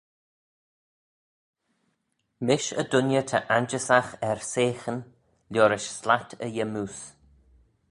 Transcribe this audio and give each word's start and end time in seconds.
Mish 2.45 2.69
y 2.83 2.85
dooinney 2.87 3.23
ta 3.31 3.39
ainjyssagh 3.55 4.11
er 4.29 4.39
seaghyn 4.51 4.99
liorish 5.51 5.89
slat 5.99 6.29
e 6.45 6.47
yymmoose. 6.55 7.05